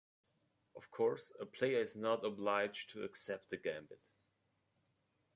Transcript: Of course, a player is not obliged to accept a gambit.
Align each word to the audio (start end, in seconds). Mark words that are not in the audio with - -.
Of 0.75 0.89
course, 0.89 1.31
a 1.39 1.45
player 1.45 1.77
is 1.77 1.95
not 1.95 2.25
obliged 2.25 2.89
to 2.93 3.03
accept 3.03 3.53
a 3.53 3.57
gambit. 3.57 4.01